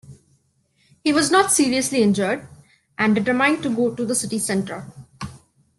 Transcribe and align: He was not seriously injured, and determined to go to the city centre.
He 1.03 1.13
was 1.13 1.29
not 1.29 1.51
seriously 1.51 2.01
injured, 2.01 2.47
and 2.97 3.13
determined 3.13 3.61
to 3.61 3.69
go 3.69 3.93
to 3.93 4.03
the 4.03 4.15
city 4.15 4.39
centre. 4.39 4.87